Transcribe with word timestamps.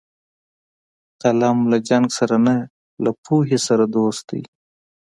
قلم 1.21 1.57
له 1.71 1.77
جنګ 1.89 2.05
سره 2.17 2.37
نه، 2.47 2.55
له 3.03 3.11
پوهې 3.23 3.57
سره 3.67 3.83
دوست 3.95 4.23
دی 4.29 4.41